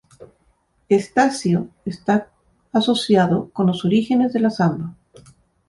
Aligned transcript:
Estácio 0.89 1.69
está 1.85 2.31
asociado 2.73 3.51
con 3.51 3.67
los 3.67 3.85
orígenes 3.85 4.33
de 4.33 4.39
la 4.39 4.49
samba. 4.49 4.97